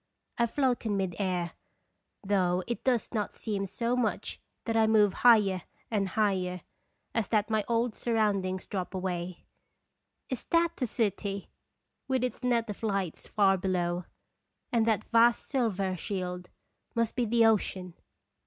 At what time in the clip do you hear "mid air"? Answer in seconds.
0.97-1.51